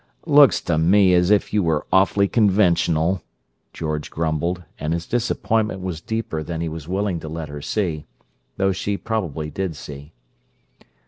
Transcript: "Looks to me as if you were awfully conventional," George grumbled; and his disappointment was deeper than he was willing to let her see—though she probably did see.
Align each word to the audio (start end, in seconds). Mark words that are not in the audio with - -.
"Looks 0.25 0.61
to 0.61 0.79
me 0.79 1.13
as 1.13 1.29
if 1.29 1.53
you 1.53 1.61
were 1.61 1.85
awfully 1.93 2.27
conventional," 2.27 3.21
George 3.71 4.09
grumbled; 4.09 4.63
and 4.79 4.93
his 4.93 5.05
disappointment 5.05 5.81
was 5.81 6.01
deeper 6.01 6.41
than 6.41 6.59
he 6.59 6.69
was 6.69 6.87
willing 6.87 7.19
to 7.19 7.29
let 7.29 7.49
her 7.49 7.61
see—though 7.61 8.71
she 8.71 8.97
probably 8.97 9.51
did 9.51 9.75
see. 9.75 10.11